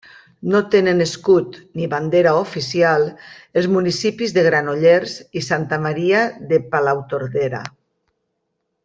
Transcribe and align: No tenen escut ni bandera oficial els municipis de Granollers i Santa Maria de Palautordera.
No 0.51 0.59
tenen 0.75 1.03
escut 1.03 1.57
ni 1.81 1.89
bandera 1.91 2.31
oficial 2.37 3.05
els 3.61 3.67
municipis 3.75 4.33
de 4.39 4.45
Granollers 4.47 5.17
i 5.43 5.45
Santa 5.49 5.79
Maria 5.85 6.23
de 6.53 6.61
Palautordera. 6.73 7.63